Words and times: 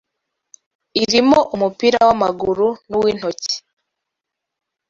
irimo 1.03 1.39
umupira 1.55 1.97
w’amaguru 2.07 2.67
n’uw’intoki 2.89 3.55